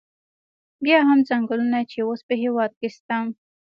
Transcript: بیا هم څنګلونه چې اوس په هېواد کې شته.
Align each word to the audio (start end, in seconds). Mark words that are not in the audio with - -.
بیا 0.83 0.99
هم 1.07 1.19
څنګلونه 1.29 1.79
چې 1.91 1.97
اوس 2.07 2.21
په 2.27 2.33
هېواد 2.43 2.71
کې 2.79 2.87
شته. 2.95 3.17